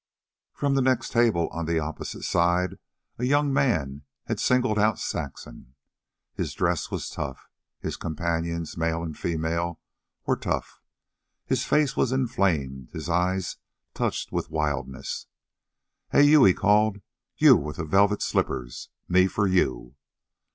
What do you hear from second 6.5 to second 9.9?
dress was tough. His companions, male and female,